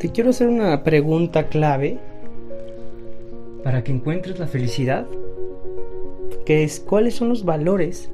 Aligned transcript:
te 0.00 0.10
quiero 0.10 0.30
hacer 0.30 0.48
una 0.48 0.82
pregunta 0.82 1.48
clave 1.48 1.98
para 3.62 3.84
que 3.84 3.92
encuentres 3.92 4.38
la 4.38 4.46
felicidad, 4.46 5.06
que 6.46 6.64
es 6.64 6.80
cuáles 6.80 7.14
son 7.16 7.28
los 7.28 7.44
valores 7.44 8.10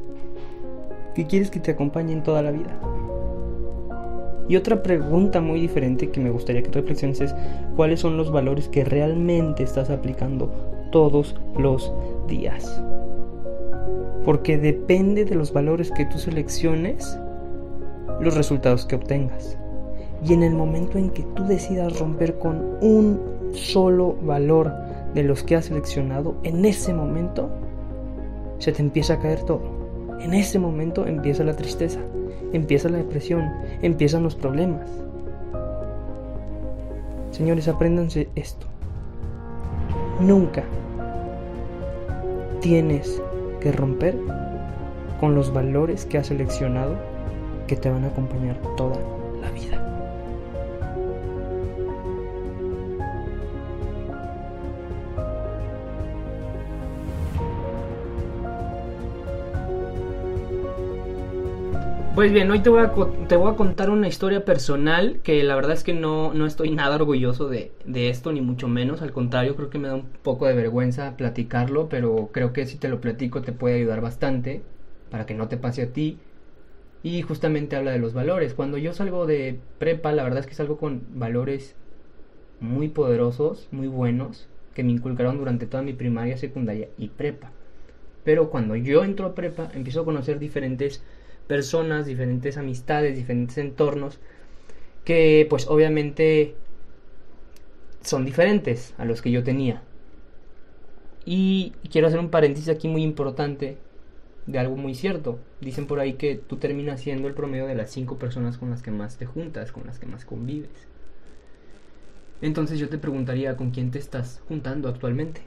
que 1.15 1.27
quieres 1.27 1.49
que 1.49 1.61
te 1.61 1.71
acompañen 1.71 2.25
toda 2.25 2.43
la 2.43 2.51
vida. 2.51 2.77
Y 4.49 4.57
otra 4.57 4.83
pregunta 4.83 5.41
muy 5.41 5.61
diferente 5.61 6.11
que 6.11 6.19
me 6.19 6.31
gustaría 6.31 6.65
que 6.65 6.73
reflexiones 6.73 7.21
es 7.21 7.37
cuáles 7.77 8.01
son 8.01 8.17
los 8.17 8.33
valores 8.33 8.67
que 8.69 8.85
realmente 8.85 9.63
estás 9.63 9.89
aplicando 9.89 10.51
todos 10.91 11.37
los 11.57 11.93
días. 12.27 12.83
Porque 14.25 14.59
depende 14.59 15.25
de 15.25 15.37
los 15.37 15.53
valores 15.53 15.93
que 15.93 16.05
tú 16.05 16.19
selecciones 16.19 17.17
los 18.21 18.35
resultados 18.35 18.87
que 18.87 18.97
obtengas. 18.97 19.57
Y 20.25 20.33
en 20.33 20.43
el 20.43 20.55
momento 20.55 20.99
en 20.99 21.11
que 21.11 21.23
tú 21.35 21.45
decidas 21.45 21.99
romper 21.99 22.39
con 22.39 22.77
un 22.81 23.21
solo 23.53 24.17
valor 24.23 24.73
de 25.15 25.23
los 25.23 25.43
que 25.43 25.57
has 25.57 25.67
seleccionado, 25.67 26.37
en 26.43 26.65
ese 26.65 26.93
momento 26.93 27.49
se 28.59 28.73
te 28.73 28.83
empieza 28.83 29.15
a 29.15 29.19
caer 29.19 29.43
todo. 29.43 29.63
En 30.21 30.35
ese 30.35 30.59
momento 30.59 31.07
empieza 31.07 31.45
la 31.45 31.57
tristeza, 31.57 32.01
empieza 32.53 32.89
la 32.89 32.99
depresión, 32.99 33.45
empiezan 33.83 34.23
los 34.23 34.35
problemas. 34.35 34.89
Señores, 37.31 37.69
apréndanse 37.69 38.29
esto. 38.35 38.67
Nunca 40.21 40.65
tienes 42.61 43.23
que 43.61 43.73
romper 43.73 44.17
con 45.21 45.35
los 45.35 45.53
valores 45.53 46.07
que 46.07 46.19
has 46.19 46.29
seleccionado 46.29 46.95
que 47.67 47.77
te 47.77 47.91
van 47.91 48.05
a 48.05 48.09
acompañar 48.09 48.57
toda 48.77 48.97
Pues 62.17 62.33
bien, 62.33 62.51
hoy 62.51 62.61
te 62.61 62.71
voy, 62.71 62.81
a, 62.81 62.95
te 63.29 63.37
voy 63.37 63.53
a 63.53 63.57
contar 63.57 63.91
una 63.91 64.09
historia 64.09 64.47
personal 64.47 65.21
que 65.23 65.45
la 65.45 65.55
verdad 65.55 65.73
es 65.73 65.85
que 65.85 65.93
no, 65.93 66.33
no 66.33 66.47
estoy 66.47 66.71
nada 66.71 66.97
orgulloso 66.97 67.47
de, 67.51 67.73
de, 67.85 68.09
esto, 68.09 68.33
ni 68.33 68.41
mucho 68.41 68.69
menos. 68.69 69.03
Al 69.03 69.13
contrario, 69.13 69.55
creo 69.55 69.69
que 69.69 69.79
me 69.79 69.89
da 69.89 69.97
un 69.97 70.07
poco 70.23 70.47
de 70.47 70.55
vergüenza 70.55 71.15
platicarlo, 71.19 71.91
pero 71.91 72.31
creo 72.33 72.55
que 72.55 72.65
si 72.65 72.79
te 72.79 72.89
lo 72.89 73.03
platico 73.03 73.43
te 73.43 73.53
puede 73.53 73.75
ayudar 73.75 74.01
bastante 74.01 74.63
para 75.11 75.27
que 75.27 75.35
no 75.35 75.49
te 75.49 75.59
pase 75.59 75.83
a 75.83 75.93
ti. 75.93 76.17
Y 77.03 77.21
justamente 77.21 77.77
habla 77.77 77.91
de 77.91 77.99
los 77.99 78.15
valores. 78.15 78.55
Cuando 78.55 78.79
yo 78.79 78.95
salgo 78.95 79.27
de 79.27 79.61
prepa, 79.79 80.13
la 80.13 80.23
verdad 80.23 80.41
es 80.41 80.47
que 80.47 80.55
salgo 80.55 80.79
con 80.79 81.03
valores 81.17 81.75
muy 82.61 82.89
poderosos, 82.89 83.69
muy 83.73 83.89
buenos, 83.89 84.49
que 84.73 84.83
me 84.85 84.93
inculcaron 84.93 85.37
durante 85.37 85.67
toda 85.67 85.83
mi 85.83 85.93
primaria, 85.93 86.39
secundaria 86.39 86.89
y 86.97 87.09
prepa. 87.09 87.51
Pero 88.25 88.49
cuando 88.49 88.75
yo 88.75 89.05
entro 89.05 89.27
a 89.27 89.35
prepa, 89.35 89.69
empiezo 89.75 90.01
a 90.01 90.05
conocer 90.07 90.39
diferentes 90.39 91.03
personas, 91.47 92.07
diferentes 92.07 92.57
amistades, 92.57 93.17
diferentes 93.17 93.59
entornos, 93.59 94.19
que 95.05 95.47
pues 95.49 95.67
obviamente 95.69 96.55
son 98.03 98.25
diferentes 98.25 98.95
a 98.99 99.05
los 99.05 99.23
que 99.23 99.31
yo 99.31 99.43
tenía. 99.43 99.83
Y 101.25 101.73
quiero 101.91 102.07
hacer 102.07 102.21
un 102.21 102.31
paréntesis 102.31 102.69
aquí 102.69 102.89
muy 102.89 103.03
importante 103.03 103.79
de 104.47 104.59
algo 104.59 104.77
muy 104.77 104.95
cierto. 104.95 105.39
Dicen 105.61 105.87
por 105.87 105.99
ahí 106.01 106.15
que 106.15 106.37
tú 106.37 106.57
terminas 106.57 107.01
siendo 107.01 107.29
el 107.29 107.35
promedio 107.35 107.67
de 107.67 107.75
las 107.75 107.91
cinco 107.91 108.19
personas 108.19 108.59
con 108.59 108.71
las 108.71 108.83
que 108.83 108.93
más 108.93 109.17
te 109.17 109.27
juntas, 109.27 109.73
con 109.73 109.87
las 109.87 109.99
que 109.99 110.07
más 110.07 110.25
convives. 110.25 110.71
Entonces 112.41 112.79
yo 112.79 112.89
te 112.89 112.99
preguntaría 112.99 113.57
con 113.57 113.71
quién 113.71 113.91
te 113.91 113.99
estás 113.99 114.41
juntando 114.47 114.89
actualmente. 114.89 115.43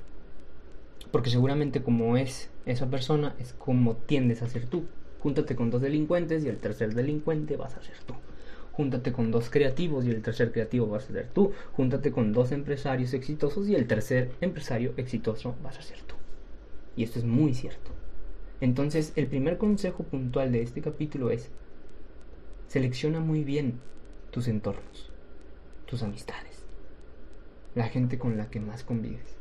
Porque 1.12 1.30
seguramente 1.30 1.82
como 1.82 2.18
es 2.18 2.50
esa 2.66 2.90
persona 2.90 3.36
es 3.40 3.54
como 3.54 3.96
tiendes 3.96 4.42
a 4.42 4.50
ser 4.50 4.66
tú. 4.66 4.84
Júntate 5.20 5.56
con 5.56 5.70
dos 5.70 5.82
delincuentes 5.82 6.44
y 6.44 6.48
el 6.48 6.58
tercer 6.58 6.94
delincuente 6.94 7.58
vas 7.58 7.76
a 7.76 7.84
ser 7.84 7.98
tú. 8.06 8.14
Júntate 8.72 9.12
con 9.12 9.30
dos 9.32 9.50
creativos 9.50 10.06
y 10.06 10.12
el 10.12 10.22
tercer 10.22 10.54
creativo 10.54 10.88
vas 10.88 11.10
a 11.10 11.14
ser 11.14 11.30
tú. 11.30 11.52
Júntate 11.74 12.12
con 12.12 12.32
dos 12.32 12.54
empresarios 12.54 13.14
exitosos 13.14 13.68
y 13.68 13.76
el 13.76 13.88
tercer 13.88 14.32
empresario 14.40 14.94
exitoso 14.96 15.56
vas 15.62 15.78
a 15.78 15.82
ser 15.82 16.02
tú. 16.04 16.16
Y 16.96 17.04
esto 17.04 17.20
es 17.20 17.26
muy 17.26 17.54
cierto. 17.54 17.92
Entonces, 18.62 19.12
el 19.18 19.28
primer 19.28 19.58
consejo 19.58 20.04
puntual 20.04 20.54
de 20.54 20.62
este 20.62 20.82
capítulo 20.82 21.30
es, 21.30 21.50
selecciona 22.68 23.20
muy 23.20 23.44
bien 23.44 23.80
tus 24.32 24.48
entornos, 24.48 25.12
tus 25.86 26.04
amistades, 26.04 26.64
la 27.76 27.88
gente 27.90 28.18
con 28.18 28.38
la 28.38 28.50
que 28.50 28.62
más 28.62 28.84
convives. 28.84 29.38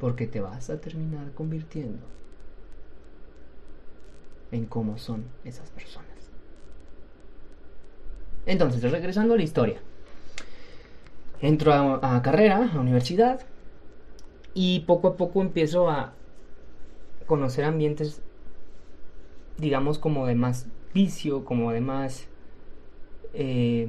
Porque 0.00 0.26
te 0.26 0.40
vas 0.40 0.70
a 0.70 0.80
terminar 0.80 1.32
convirtiendo 1.32 2.18
en 4.52 4.66
cómo 4.66 4.98
son 4.98 5.24
esas 5.44 5.70
personas. 5.70 6.08
Entonces, 8.46 8.90
regresando 8.90 9.34
a 9.34 9.36
la 9.36 9.42
historia. 9.42 9.80
Entro 11.40 11.72
a, 11.72 12.22
carrera, 12.22 12.70
a 12.74 12.80
universidad, 12.80 13.40
y 14.54 14.80
poco 14.80 15.08
a 15.08 15.16
poco 15.16 15.40
empiezo 15.42 15.88
a 15.88 16.14
conocer 17.26 17.64
ambientes, 17.64 18.22
digamos, 19.58 19.98
como 19.98 20.26
de 20.26 20.34
más 20.34 20.66
vicio, 20.94 21.44
como 21.44 21.72
de 21.72 21.80
más... 21.80 22.26
Eh, 23.34 23.88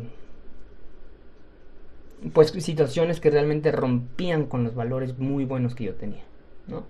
pues 2.34 2.50
situaciones 2.50 3.22
que 3.22 3.32
realmente 3.32 3.72
rompían 3.72 4.46
con 4.46 4.66
los 4.66 4.76
valores 4.76 5.18
muy 5.18 5.46
buenos 5.46 5.74
que 5.74 5.86
yo 5.86 5.96
tenía, 5.96 6.24
¿no? 6.68 6.84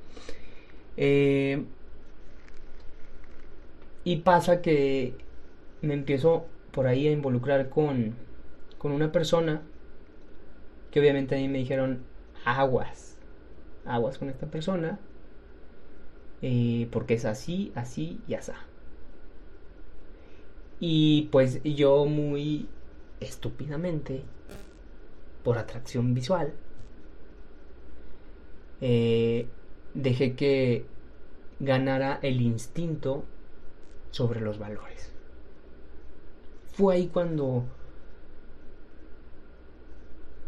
Eh, 0.97 1.63
y 4.09 4.16
pasa 4.16 4.64
que 4.64 5.14
me 5.84 5.94
empiezo 5.94 6.47
por 6.72 6.88
ahí 6.88 7.08
a 7.08 7.12
involucrar 7.12 7.70
con, 7.70 8.16
con 8.80 8.92
una 8.92 9.12
persona 9.12 9.62
que 10.90 11.00
obviamente 11.00 11.36
a 11.36 11.38
mí 11.38 11.47
me 11.47 11.59
dijeron 11.59 12.02
aguas, 12.44 13.19
aguas 13.86 14.18
con 14.18 14.30
esta 14.30 14.48
persona, 14.48 14.98
eh, 16.42 16.88
porque 16.92 17.14
es 17.14 17.25
así, 17.25 17.72
así 17.75 18.19
y 18.28 18.34
así. 18.34 18.52
Y 20.80 21.30
pues 21.31 21.62
yo 21.64 22.06
muy 22.06 22.68
estúpidamente, 23.19 24.24
por 25.44 25.59
atracción 25.59 26.16
visual, 26.16 26.52
eh, 28.81 29.46
dejé 29.94 30.34
que 30.34 30.88
ganara 31.59 32.18
el 32.24 32.42
instinto 32.42 33.24
sobre 34.12 34.42
los 34.42 34.59
valores. 34.59 35.12
Fue 36.72 36.96
ahí 36.96 37.08
cuando 37.08 37.66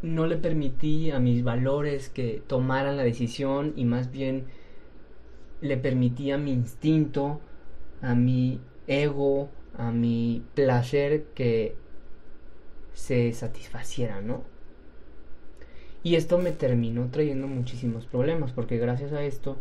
no 0.02 0.26
le 0.28 0.38
permití 0.38 1.12
a 1.12 1.20
mis 1.20 1.44
valores 1.44 2.10
que 2.10 2.42
tomaran 2.48 2.98
la 2.98 3.04
decisión 3.04 3.74
y 3.76 3.86
más 3.86 4.12
bien 4.12 4.46
le 5.62 5.78
permití 5.78 6.32
a 6.32 6.38
mi 6.38 6.52
instinto, 6.52 7.40
a 8.02 8.16
mi 8.16 8.60
ego, 8.88 9.50
a 9.78 9.92
mi 9.92 10.44
placer 10.56 11.26
que 11.36 11.76
se 12.94 13.32
satisfaciera, 13.34 14.22
¿no? 14.22 14.44
Y 16.04 16.16
esto 16.16 16.40
me 16.40 16.52
terminó 16.52 17.10
trayendo 17.12 17.48
muchísimos 17.48 18.06
problemas, 18.08 18.52
porque 18.52 18.78
gracias 18.78 19.14
a 19.14 19.24
esto 19.24 19.58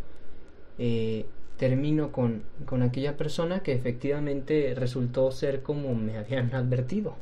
eh, 0.78 1.27
termino 1.60 2.10
con, 2.10 2.43
con 2.65 2.82
aquella 2.82 3.19
persona 3.19 3.60
que 3.60 3.75
efectivamente 3.75 4.74
resultó 4.74 5.30
ser 5.30 5.62
como 5.62 5.95
me 5.95 6.16
habían 6.16 6.54
advertido, 6.54 7.16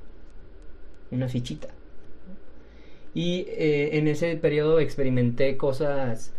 una 1.11 1.27
fichita. 1.27 1.67
Y 3.15 3.47
eh, 3.49 3.99
en 3.99 4.07
ese 4.07 4.37
periodo 4.37 4.79
experimenté 4.79 5.57
cosas 5.57 6.33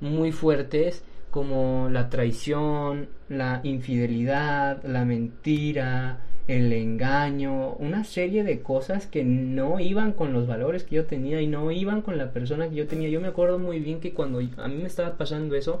muy 0.00 0.32
fuertes 0.32 1.04
como 1.30 1.88
la 1.88 2.10
traición, 2.10 3.10
la 3.28 3.60
infidelidad, 3.62 4.82
la 4.82 5.04
mentira, 5.04 6.24
el 6.48 6.72
engaño, 6.72 7.74
una 7.74 8.02
serie 8.02 8.42
de 8.42 8.60
cosas 8.60 9.06
que 9.06 9.22
no 9.22 9.78
iban 9.78 10.14
con 10.14 10.32
los 10.32 10.48
valores 10.48 10.82
que 10.82 10.96
yo 10.96 11.04
tenía 11.04 11.40
y 11.40 11.46
no 11.46 11.70
iban 11.70 12.02
con 12.02 12.18
la 12.18 12.32
persona 12.32 12.68
que 12.68 12.74
yo 12.74 12.88
tenía. 12.88 13.08
Yo 13.08 13.20
me 13.20 13.28
acuerdo 13.28 13.60
muy 13.60 13.78
bien 13.78 14.00
que 14.00 14.14
cuando 14.14 14.40
a 14.40 14.66
mí 14.66 14.78
me 14.78 14.88
estaba 14.88 15.16
pasando 15.16 15.54
eso, 15.54 15.80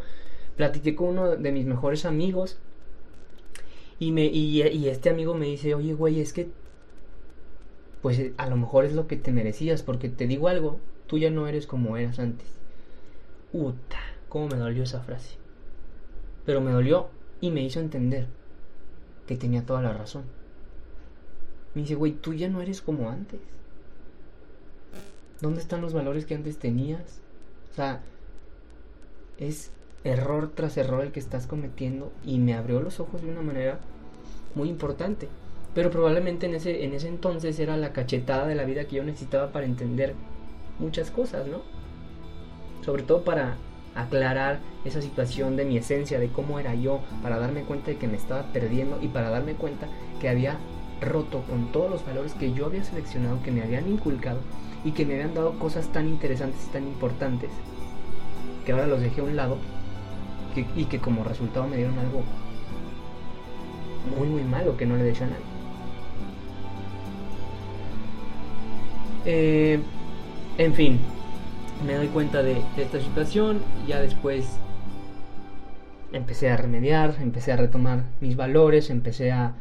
platiqué 0.56 0.94
con 0.94 1.08
uno 1.08 1.36
de 1.36 1.52
mis 1.52 1.66
mejores 1.66 2.04
amigos 2.04 2.58
y, 3.98 4.12
me, 4.12 4.26
y, 4.26 4.88
este 4.88 5.08
amigo 5.08 5.34
me 5.34 5.46
dice, 5.46 5.74
oye, 5.74 5.94
güey, 5.94 6.20
es 6.20 6.32
que, 6.32 6.50
pues 8.02 8.32
a 8.36 8.48
lo 8.48 8.56
mejor 8.56 8.84
es 8.84 8.92
lo 8.92 9.06
que 9.06 9.16
te 9.16 9.32
merecías, 9.32 9.82
porque 9.82 10.08
te 10.08 10.26
digo 10.26 10.48
algo, 10.48 10.80
tú 11.06 11.18
ya 11.18 11.30
no 11.30 11.48
eres 11.48 11.66
como 11.66 11.96
eras 11.96 12.18
antes. 12.18 12.46
Uta, 13.52 13.98
cómo 14.28 14.48
me 14.48 14.56
dolió 14.56 14.82
esa 14.82 15.00
frase. 15.00 15.36
Pero 16.44 16.60
me 16.60 16.72
dolió 16.72 17.08
y 17.40 17.50
me 17.50 17.62
hizo 17.62 17.80
entender 17.80 18.26
que 19.26 19.36
tenía 19.36 19.64
toda 19.64 19.80
la 19.80 19.94
razón. 19.94 20.24
Me 21.74 21.82
dice, 21.82 21.94
güey, 21.94 22.12
tú 22.12 22.34
ya 22.34 22.48
no 22.48 22.60
eres 22.60 22.82
como 22.82 23.10
antes. 23.10 23.40
¿Dónde 25.40 25.60
están 25.60 25.80
los 25.80 25.94
valores 25.94 26.26
que 26.26 26.34
antes 26.34 26.58
tenías? 26.58 27.20
O 27.72 27.74
sea, 27.74 28.02
es 29.38 29.70
error 30.06 30.50
tras 30.54 30.76
error 30.76 31.02
el 31.02 31.12
que 31.12 31.20
estás 31.20 31.46
cometiendo 31.46 32.12
y 32.24 32.38
me 32.38 32.54
abrió 32.54 32.80
los 32.80 33.00
ojos 33.00 33.22
de 33.22 33.30
una 33.30 33.42
manera 33.42 33.78
muy 34.54 34.68
importante. 34.68 35.28
Pero 35.74 35.90
probablemente 35.90 36.46
en 36.46 36.54
ese, 36.54 36.84
en 36.84 36.94
ese 36.94 37.08
entonces 37.08 37.58
era 37.58 37.76
la 37.76 37.92
cachetada 37.92 38.46
de 38.46 38.54
la 38.54 38.64
vida 38.64 38.86
que 38.86 38.96
yo 38.96 39.04
necesitaba 39.04 39.52
para 39.52 39.66
entender 39.66 40.14
muchas 40.78 41.10
cosas, 41.10 41.46
¿no? 41.46 41.60
Sobre 42.84 43.02
todo 43.02 43.22
para 43.22 43.56
aclarar 43.94 44.60
esa 44.84 45.02
situación 45.02 45.56
de 45.56 45.64
mi 45.64 45.76
esencia, 45.76 46.18
de 46.18 46.28
cómo 46.28 46.60
era 46.60 46.74
yo, 46.74 47.00
para 47.22 47.38
darme 47.38 47.62
cuenta 47.62 47.90
de 47.90 47.96
que 47.96 48.08
me 48.08 48.16
estaba 48.16 48.52
perdiendo 48.52 48.98
y 49.02 49.08
para 49.08 49.30
darme 49.30 49.54
cuenta 49.54 49.88
que 50.20 50.28
había 50.28 50.58
roto 51.00 51.42
con 51.42 51.72
todos 51.72 51.90
los 51.90 52.06
valores 52.06 52.32
que 52.34 52.52
yo 52.52 52.66
había 52.66 52.84
seleccionado, 52.84 53.42
que 53.42 53.50
me 53.50 53.62
habían 53.62 53.88
inculcado 53.88 54.40
y 54.84 54.92
que 54.92 55.04
me 55.04 55.14
habían 55.14 55.34
dado 55.34 55.58
cosas 55.58 55.88
tan 55.92 56.08
interesantes 56.08 56.60
y 56.68 56.72
tan 56.72 56.84
importantes, 56.84 57.50
que 58.64 58.72
ahora 58.72 58.86
los 58.86 59.00
dejé 59.00 59.20
a 59.20 59.24
un 59.24 59.36
lado 59.36 59.58
y 60.74 60.84
que 60.84 60.98
como 61.00 61.24
resultado 61.24 61.66
me 61.66 61.76
dieron 61.76 61.98
algo 61.98 62.22
muy 64.16 64.28
muy 64.28 64.44
malo 64.44 64.76
que 64.76 64.86
no 64.86 64.96
le 64.96 65.04
dejé 65.04 65.24
a 65.24 65.26
nadie. 65.28 65.56
Eh, 69.24 69.80
en 70.56 70.74
fin, 70.74 71.00
me 71.84 71.94
doy 71.94 72.06
cuenta 72.08 72.42
de, 72.42 72.62
esta 72.76 73.00
situación, 73.00 73.60
ya 73.86 74.00
después 74.00 74.46
empecé 76.12 76.48
a 76.50 76.56
remediar, 76.56 77.16
empecé 77.20 77.52
a 77.52 77.56
retomar 77.56 78.04
mis 78.20 78.36
valores, 78.36 78.88
empecé 78.88 79.32
a, 79.32 79.54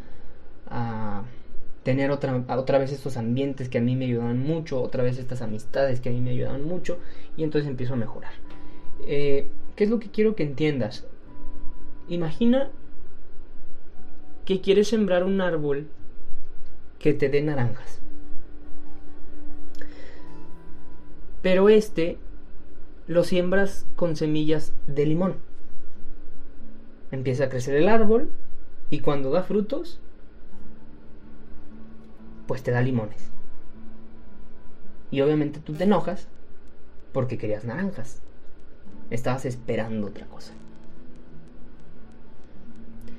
tener 1.84 2.10
otra, 2.10 2.44
otra 2.58 2.80
vez 2.80 2.92
estos 2.92 3.16
ambientes 3.16 3.70
que 3.70 3.78
a 3.78 3.82
mí 3.82 3.96
me 3.96 4.06
ayudaban 4.06 4.40
mucho, 4.40 4.82
otra 4.82 5.04
vez 5.04 5.20
estas 5.20 5.44
amistades 5.44 6.00
que 6.00 6.10
a 6.10 6.12
mí 6.12 6.20
me 6.20 6.32
ayudaban 6.32 6.64
mucho, 6.64 6.98
y 7.38 7.44
entonces 7.44 7.70
empiezo 7.70 7.94
a 7.94 7.98
mejorar. 7.98 8.34
Eh, 9.08 9.48
¿Qué 9.76 9.84
es 9.84 9.90
lo 9.90 10.00
que 10.00 10.10
quiero 10.10 10.36
que 10.36 10.44
entiendas? 10.44 11.06
Imagina 12.08 12.70
que 14.46 14.62
quieres 14.62 14.88
sembrar 14.88 15.24
un 15.24 15.42
árbol 15.42 15.90
que 17.00 17.14
te 17.14 17.30
dé 17.30 17.42
naranjas. 17.42 18.00
Pero 21.42 21.70
este 21.70 22.18
lo 23.08 23.24
siembras 23.24 23.86
con 23.96 24.16
semillas 24.16 24.74
de 24.88 25.06
limón. 25.06 25.36
Empieza 27.12 27.46
a 27.46 27.50
crecer 27.50 27.76
el 27.76 27.90
árbol 27.90 28.32
y 28.90 29.02
cuando 29.02 29.32
da 29.32 29.44
frutos, 29.44 30.00
pues 32.48 32.64
te 32.64 32.72
da 32.72 32.82
limones. 32.82 33.30
Y 35.12 35.22
obviamente 35.22 35.60
tú 35.60 35.74
te 35.74 35.84
enojas 35.84 36.28
porque 37.14 37.38
querías 37.38 37.66
naranjas. 37.66 38.22
Estabas 39.10 39.46
esperando 39.46 40.08
otra 40.08 40.26
cosa. 40.28 40.54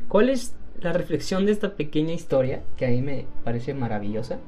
¿Cuál 0.08 0.30
es 0.30 0.54
la 0.80 0.92
reflexión 0.92 1.46
de 1.46 1.52
esta 1.52 1.74
pequeña 1.74 2.12
historia, 2.12 2.62
que 2.76 2.86
a 2.86 2.90
mí 2.90 3.02
me 3.02 3.26
parece 3.44 3.74
maravillosa? 3.74 4.38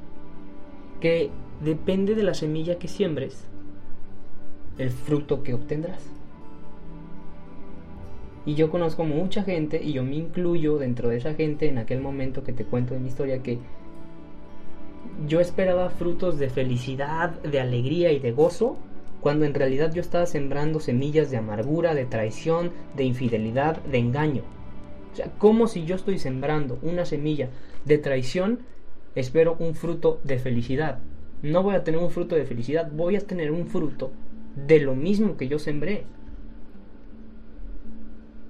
Que 1.01 1.29
depende 1.61 2.15
de 2.15 2.23
la 2.23 2.33
semilla 2.33 2.79
que 2.79 2.87
siembres, 2.87 3.43
el 4.77 4.89
fruto 4.89 5.43
que 5.43 5.53
obtendrás. 5.53 6.03
Y 8.45 8.55
yo 8.55 8.71
conozco 8.71 9.03
mucha 9.03 9.43
gente, 9.43 9.81
y 9.83 9.93
yo 9.93 10.03
me 10.03 10.15
incluyo 10.15 10.77
dentro 10.77 11.09
de 11.09 11.17
esa 11.17 11.33
gente 11.33 11.67
en 11.67 11.77
aquel 11.77 12.01
momento 12.01 12.43
que 12.43 12.53
te 12.53 12.65
cuento 12.65 12.93
de 12.93 13.01
mi 13.01 13.09
historia, 13.09 13.43
que 13.43 13.59
yo 15.27 15.39
esperaba 15.39 15.89
frutos 15.89 16.39
de 16.39 16.49
felicidad, 16.49 17.31
de 17.41 17.59
alegría 17.59 18.11
y 18.11 18.19
de 18.19 18.31
gozo, 18.31 18.77
cuando 19.21 19.45
en 19.45 19.53
realidad 19.53 19.93
yo 19.93 20.01
estaba 20.01 20.25
sembrando 20.25 20.79
semillas 20.79 21.29
de 21.31 21.37
amargura, 21.37 21.93
de 21.93 22.05
traición, 22.05 22.71
de 22.95 23.03
infidelidad, 23.03 23.81
de 23.83 23.97
engaño. 23.97 24.43
O 25.11 25.15
sea, 25.15 25.31
como 25.37 25.67
si 25.67 25.85
yo 25.85 25.95
estoy 25.95 26.19
sembrando 26.19 26.79
una 26.81 27.05
semilla 27.05 27.49
de 27.85 27.97
traición, 27.97 28.59
espero 29.15 29.55
un 29.59 29.75
fruto 29.75 30.19
de 30.23 30.39
felicidad. 30.39 30.99
No 31.41 31.63
voy 31.63 31.75
a 31.75 31.83
tener 31.83 31.99
un 31.99 32.11
fruto 32.11 32.35
de 32.35 32.45
felicidad, 32.45 32.91
voy 32.91 33.15
a 33.15 33.21
tener 33.21 33.51
un 33.51 33.67
fruto 33.67 34.11
de 34.67 34.79
lo 34.79 34.95
mismo 34.95 35.37
que 35.37 35.47
yo 35.47 35.59
sembré. 35.59 36.05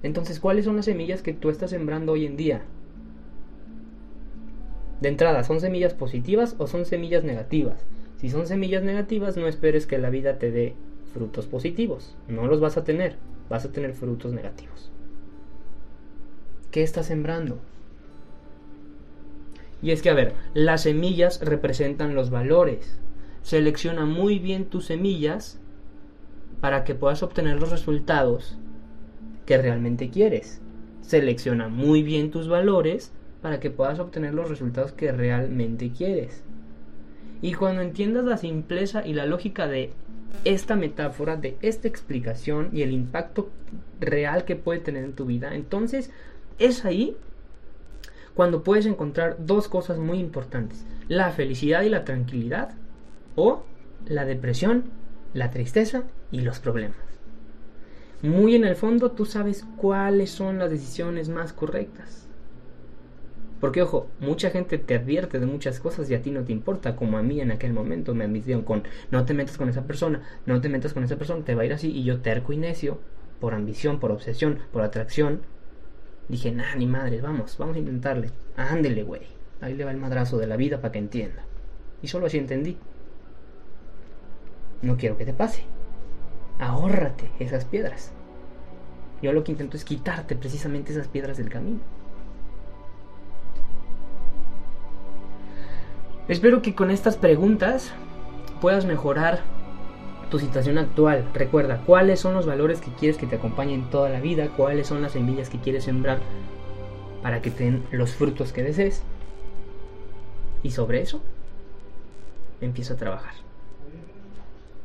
Entonces, 0.02 0.40
¿cuáles 0.40 0.64
son 0.64 0.76
las 0.76 0.86
semillas 0.86 1.22
que 1.22 1.34
tú 1.34 1.50
estás 1.50 1.70
sembrando 1.70 2.12
hoy 2.12 2.26
en 2.26 2.36
día? 2.36 2.62
De 5.00 5.08
entrada, 5.08 5.44
¿son 5.44 5.60
semillas 5.60 5.94
positivas 5.94 6.56
o 6.58 6.66
son 6.66 6.84
semillas 6.84 7.24
negativas? 7.24 7.84
Si 8.20 8.28
son 8.28 8.46
semillas 8.46 8.82
negativas, 8.82 9.38
no 9.38 9.46
esperes 9.46 9.86
que 9.86 9.96
la 9.96 10.10
vida 10.10 10.38
te 10.38 10.50
dé 10.50 10.74
frutos 11.14 11.46
positivos. 11.46 12.18
No 12.28 12.46
los 12.48 12.60
vas 12.60 12.76
a 12.76 12.84
tener, 12.84 13.16
vas 13.48 13.64
a 13.64 13.72
tener 13.72 13.94
frutos 13.94 14.34
negativos. 14.34 14.92
¿Qué 16.70 16.82
estás 16.82 17.06
sembrando? 17.06 17.58
Y 19.80 19.92
es 19.92 20.02
que, 20.02 20.10
a 20.10 20.14
ver, 20.14 20.34
las 20.52 20.82
semillas 20.82 21.40
representan 21.40 22.14
los 22.14 22.28
valores. 22.28 23.00
Selecciona 23.40 24.04
muy 24.04 24.38
bien 24.38 24.66
tus 24.66 24.84
semillas 24.84 25.58
para 26.60 26.84
que 26.84 26.94
puedas 26.94 27.22
obtener 27.22 27.58
los 27.58 27.70
resultados 27.70 28.58
que 29.46 29.56
realmente 29.56 30.10
quieres. 30.10 30.60
Selecciona 31.00 31.68
muy 31.68 32.02
bien 32.02 32.30
tus 32.30 32.48
valores 32.48 33.12
para 33.40 33.60
que 33.60 33.70
puedas 33.70 33.98
obtener 33.98 34.34
los 34.34 34.50
resultados 34.50 34.92
que 34.92 35.10
realmente 35.10 35.90
quieres. 35.90 36.42
Y 37.42 37.54
cuando 37.54 37.82
entiendas 37.82 38.24
la 38.24 38.36
simpleza 38.36 39.06
y 39.06 39.14
la 39.14 39.26
lógica 39.26 39.66
de 39.66 39.92
esta 40.44 40.76
metáfora, 40.76 41.36
de 41.36 41.56
esta 41.62 41.88
explicación 41.88 42.68
y 42.72 42.82
el 42.82 42.92
impacto 42.92 43.50
real 43.98 44.44
que 44.44 44.56
puede 44.56 44.80
tener 44.80 45.04
en 45.04 45.14
tu 45.14 45.26
vida, 45.26 45.54
entonces 45.54 46.10
es 46.58 46.84
ahí 46.84 47.16
cuando 48.34 48.62
puedes 48.62 48.86
encontrar 48.86 49.36
dos 49.38 49.68
cosas 49.68 49.98
muy 49.98 50.18
importantes. 50.18 50.84
La 51.08 51.30
felicidad 51.30 51.82
y 51.82 51.88
la 51.88 52.04
tranquilidad 52.04 52.70
o 53.36 53.64
la 54.06 54.24
depresión, 54.24 54.84
la 55.34 55.50
tristeza 55.50 56.04
y 56.30 56.40
los 56.40 56.60
problemas. 56.60 56.96
Muy 58.22 58.54
en 58.54 58.64
el 58.64 58.76
fondo 58.76 59.12
tú 59.12 59.24
sabes 59.24 59.64
cuáles 59.76 60.30
son 60.30 60.58
las 60.58 60.70
decisiones 60.70 61.28
más 61.28 61.52
correctas. 61.52 62.19
Porque 63.60 63.82
ojo, 63.82 64.08
mucha 64.20 64.50
gente 64.50 64.78
te 64.78 64.94
advierte 64.94 65.38
de 65.38 65.46
muchas 65.46 65.80
cosas 65.80 66.10
y 66.10 66.14
a 66.14 66.22
ti 66.22 66.30
no 66.30 66.44
te 66.44 66.52
importa, 66.52 66.96
como 66.96 67.18
a 67.18 67.22
mí 67.22 67.40
en 67.40 67.50
aquel 67.50 67.72
momento 67.72 68.14
me 68.14 68.24
advirtieron 68.24 68.62
con 68.62 68.84
no 69.10 69.24
te 69.24 69.34
metas 69.34 69.58
con 69.58 69.68
esa 69.68 69.84
persona, 69.84 70.22
no 70.46 70.60
te 70.60 70.68
metas 70.68 70.94
con 70.94 71.04
esa 71.04 71.16
persona, 71.16 71.44
te 71.44 71.54
va 71.54 71.62
a 71.62 71.66
ir 71.66 71.72
así 71.72 71.90
y 71.90 72.04
yo 72.04 72.20
terco 72.20 72.52
y 72.52 72.56
necio, 72.56 72.98
por 73.38 73.54
ambición, 73.54 74.00
por 74.00 74.12
obsesión, 74.12 74.60
por 74.72 74.82
atracción, 74.82 75.42
dije, 76.28 76.52
nah, 76.52 76.74
ni 76.74 76.86
madre, 76.86 77.20
vamos, 77.20 77.58
vamos 77.58 77.76
a 77.76 77.80
intentarle, 77.80 78.30
ándele, 78.56 79.02
güey, 79.02 79.22
ahí 79.60 79.74
le 79.74 79.84
va 79.84 79.90
el 79.90 79.98
madrazo 79.98 80.38
de 80.38 80.46
la 80.46 80.56
vida 80.56 80.80
para 80.80 80.92
que 80.92 80.98
entienda. 80.98 81.44
Y 82.02 82.08
solo 82.08 82.26
así 82.26 82.38
entendí. 82.38 82.78
No 84.80 84.96
quiero 84.96 85.18
que 85.18 85.26
te 85.26 85.34
pase 85.34 85.64
ahórrate 86.60 87.30
esas 87.38 87.64
piedras. 87.64 88.12
Yo 89.22 89.32
lo 89.32 89.44
que 89.44 89.52
intento 89.52 89.76
es 89.76 89.84
quitarte 89.84 90.36
precisamente 90.36 90.92
esas 90.92 91.08
piedras 91.08 91.38
del 91.38 91.48
camino. 91.48 91.80
Espero 96.30 96.62
que 96.62 96.76
con 96.76 96.92
estas 96.92 97.16
preguntas 97.16 97.90
puedas 98.60 98.84
mejorar 98.84 99.40
tu 100.30 100.38
situación 100.38 100.78
actual. 100.78 101.28
Recuerda 101.34 101.82
cuáles 101.84 102.20
son 102.20 102.34
los 102.34 102.46
valores 102.46 102.80
que 102.80 102.92
quieres 102.92 103.16
que 103.18 103.26
te 103.26 103.34
acompañen 103.34 103.90
toda 103.90 104.10
la 104.10 104.20
vida, 104.20 104.46
cuáles 104.56 104.86
son 104.86 105.02
las 105.02 105.10
semillas 105.10 105.50
que 105.50 105.58
quieres 105.58 105.82
sembrar 105.82 106.20
para 107.20 107.42
que 107.42 107.50
te 107.50 107.64
den 107.64 107.82
los 107.90 108.12
frutos 108.12 108.52
que 108.52 108.62
desees. 108.62 109.02
Y 110.62 110.70
sobre 110.70 111.02
eso 111.02 111.20
empiezo 112.60 112.94
a 112.94 112.96
trabajar. 112.96 113.34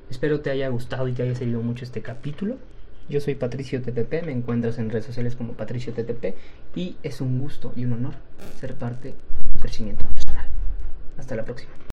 Espero 0.09 0.39
te 0.39 0.49
haya 0.49 0.67
gustado 0.69 1.07
y 1.07 1.13
te 1.13 1.21
haya 1.21 1.35
servido 1.35 1.61
mucho 1.61 1.85
este 1.85 2.01
capítulo. 2.01 2.55
Yo 3.07 3.21
soy 3.21 3.35
Patricio 3.35 3.83
TTP, 3.83 4.25
me 4.25 4.31
encuentras 4.31 4.79
en 4.79 4.89
redes 4.89 5.05
sociales 5.05 5.35
como 5.35 5.53
Patricio 5.53 5.93
TTP 5.93 6.33
y 6.75 6.95
es 7.03 7.21
un 7.21 7.37
gusto 7.37 7.71
y 7.75 7.85
un 7.85 7.93
honor 7.93 8.15
ser 8.59 8.73
parte 8.73 9.09
de 9.09 9.13
tu 9.53 9.59
crecimiento 9.59 10.05
personal. 10.05 10.54
Hasta 11.17 11.35
la 11.35 11.43
próxima. 11.43 11.84